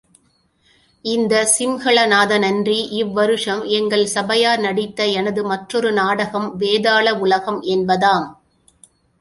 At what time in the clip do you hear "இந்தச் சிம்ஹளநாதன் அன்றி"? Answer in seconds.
1.05-2.77